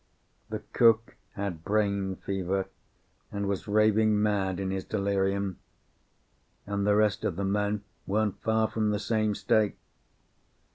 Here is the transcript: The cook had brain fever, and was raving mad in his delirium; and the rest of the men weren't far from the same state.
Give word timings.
The 0.49 0.63
cook 0.73 1.15
had 1.33 1.63
brain 1.63 2.15
fever, 2.15 2.65
and 3.31 3.47
was 3.47 3.67
raving 3.67 4.19
mad 4.19 4.59
in 4.59 4.71
his 4.71 4.83
delirium; 4.83 5.59
and 6.65 6.87
the 6.87 6.95
rest 6.95 7.23
of 7.23 7.35
the 7.35 7.45
men 7.45 7.83
weren't 8.07 8.41
far 8.41 8.67
from 8.67 8.89
the 8.89 8.97
same 8.99 9.35
state. 9.35 9.77